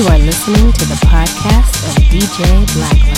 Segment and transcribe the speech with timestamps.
[0.00, 3.09] You are listening to the podcast of DJ Blackwell.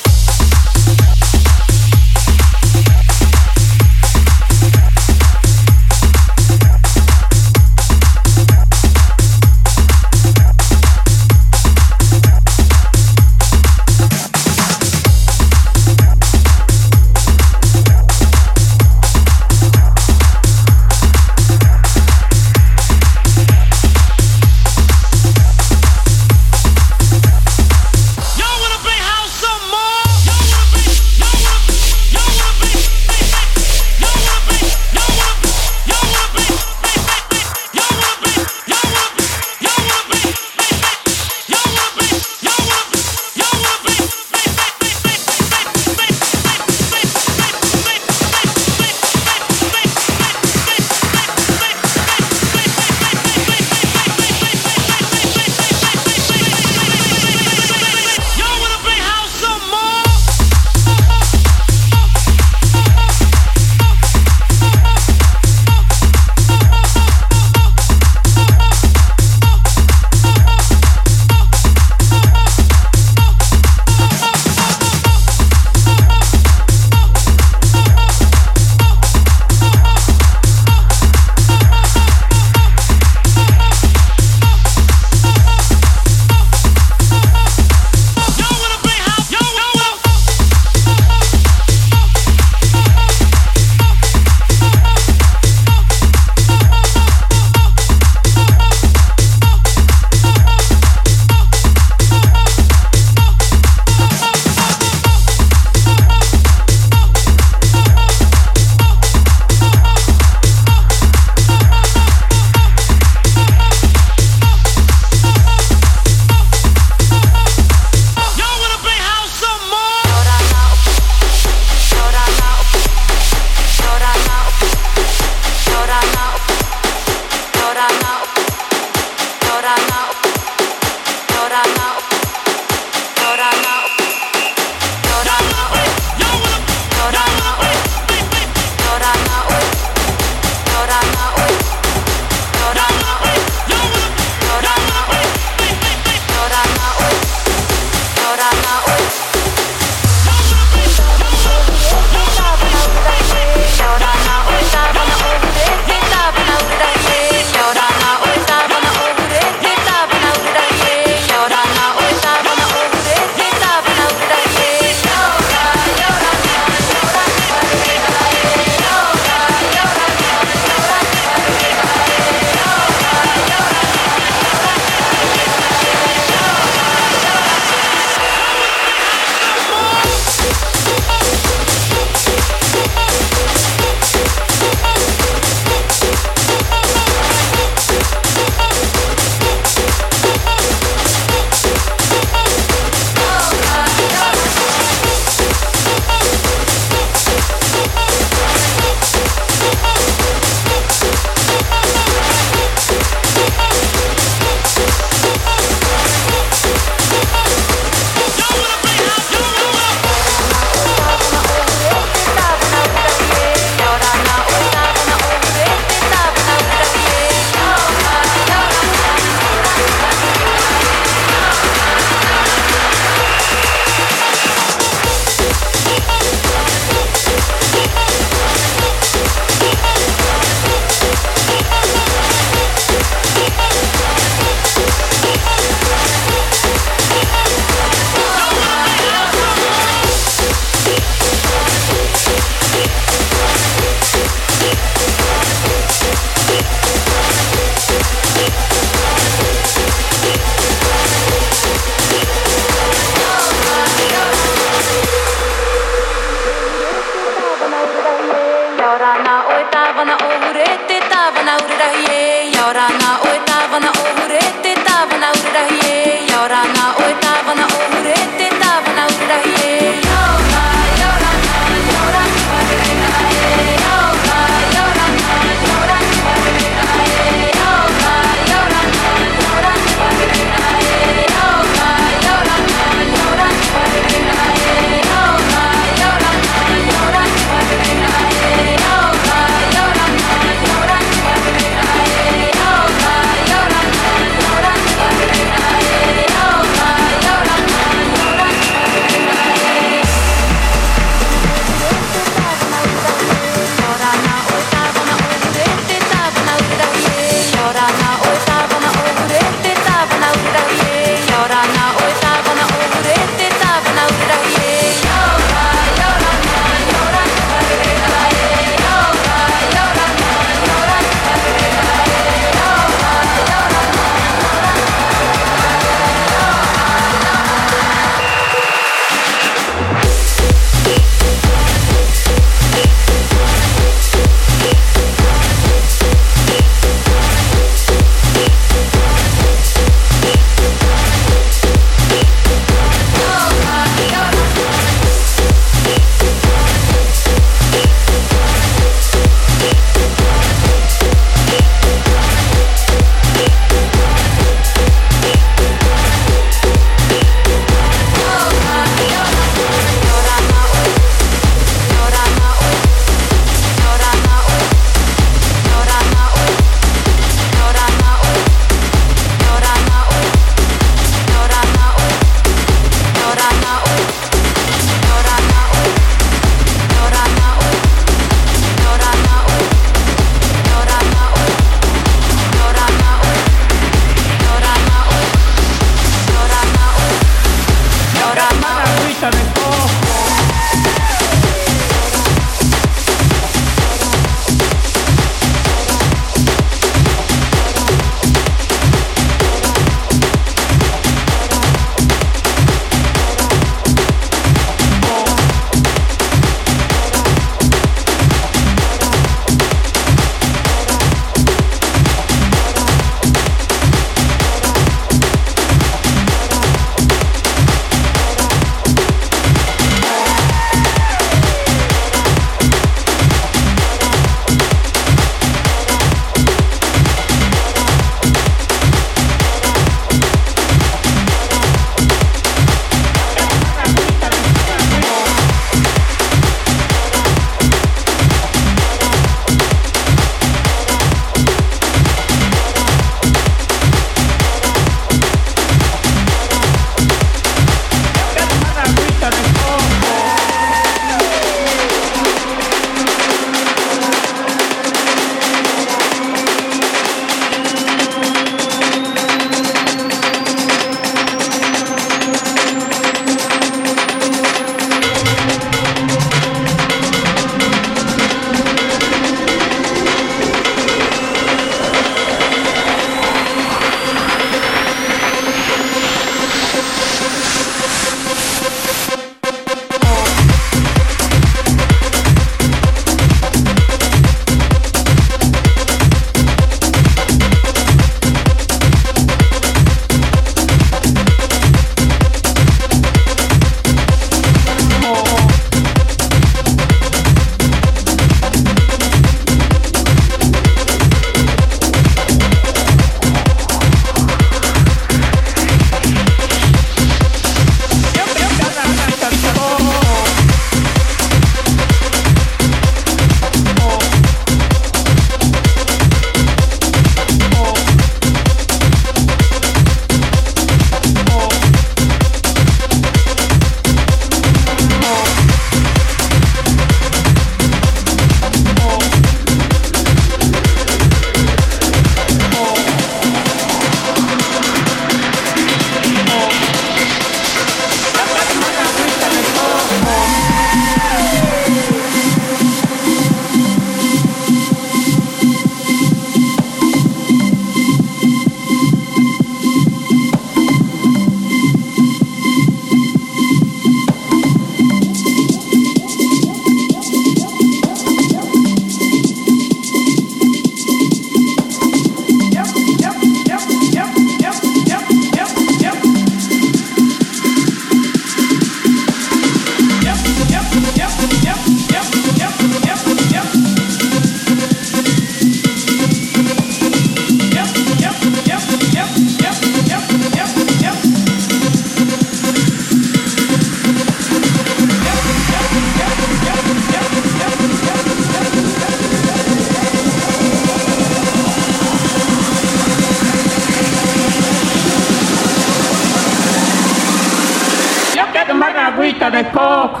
[599.63, 600.00] Oh.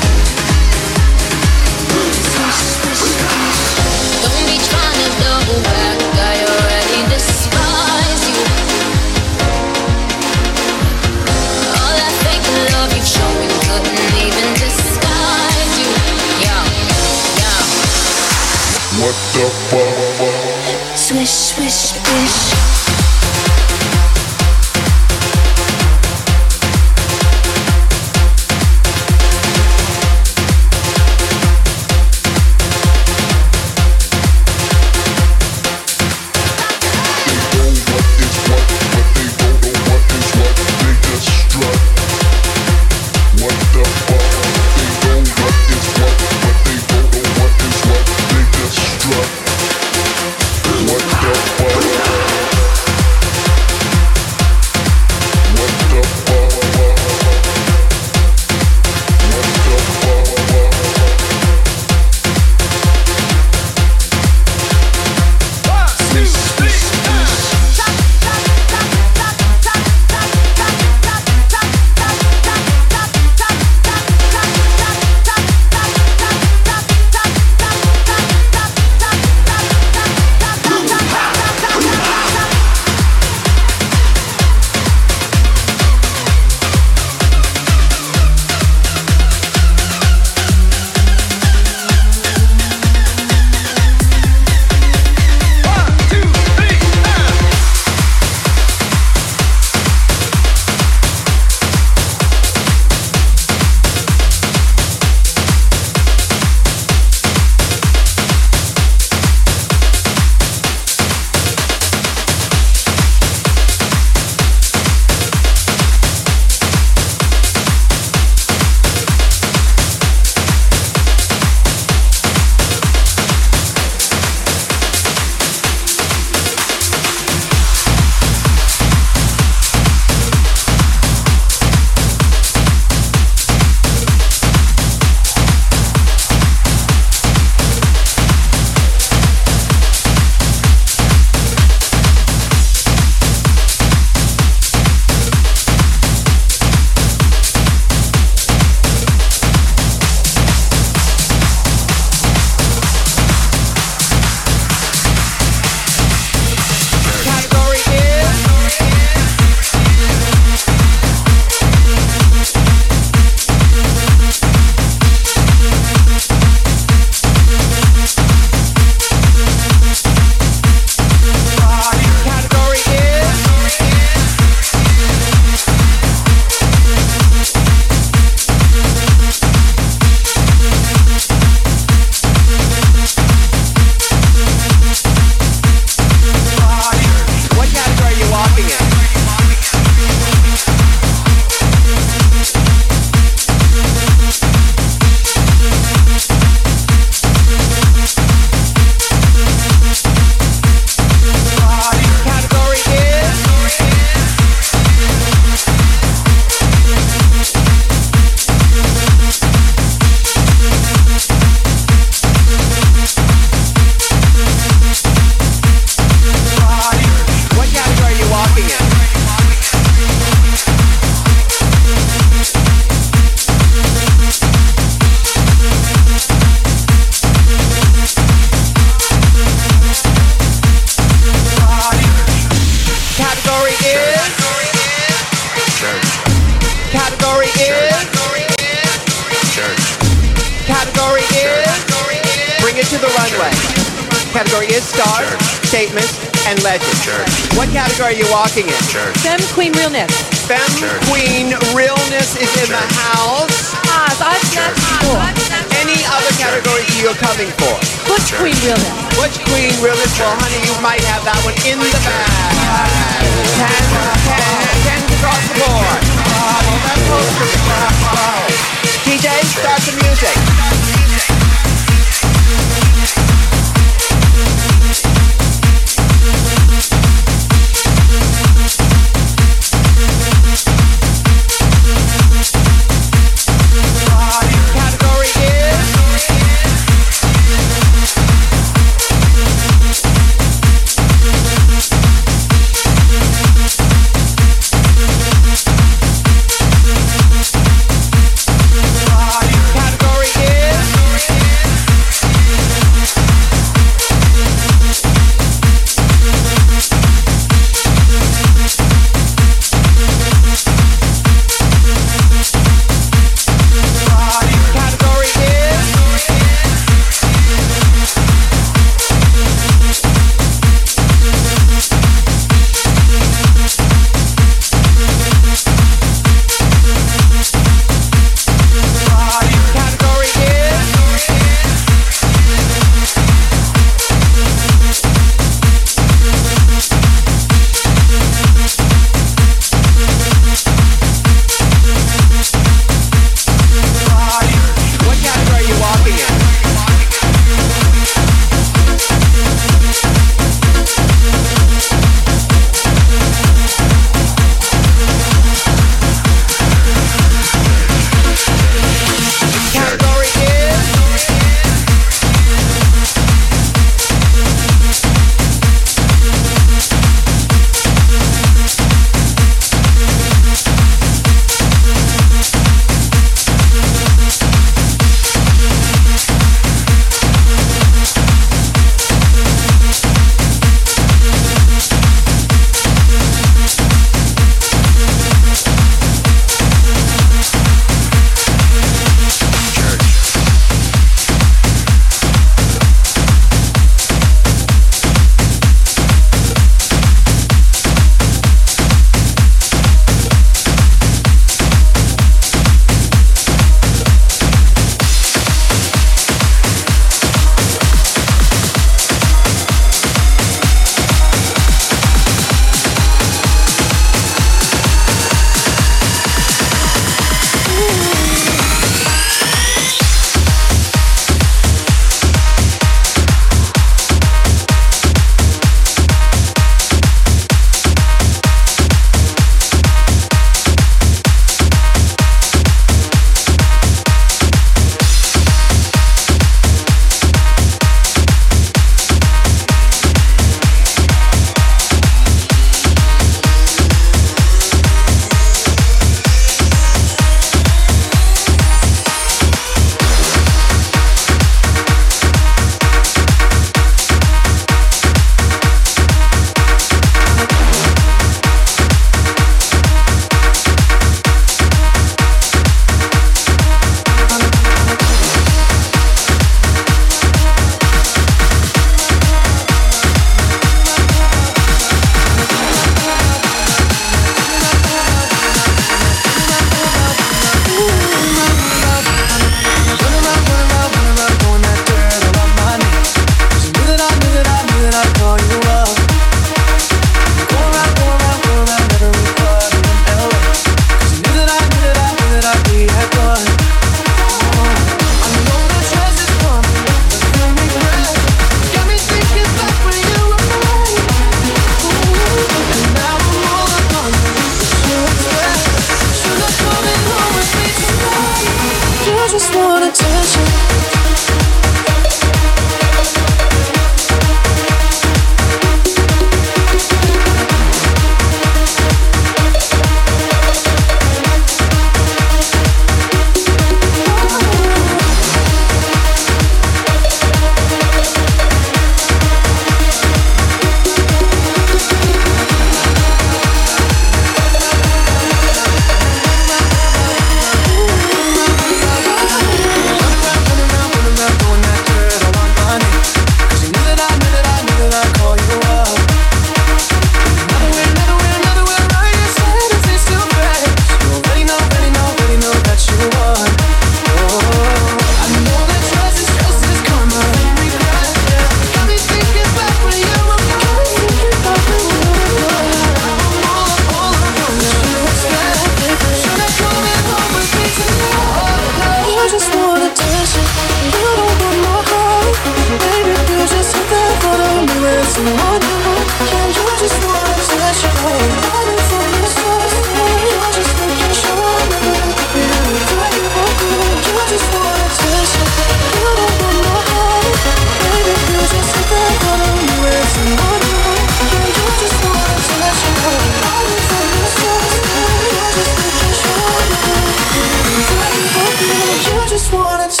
[599.51, 600.00] just wanna